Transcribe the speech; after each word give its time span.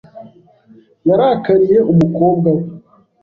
Yarakariye 1.07 1.77
umukobwa 1.91 2.49
we. 2.55 2.63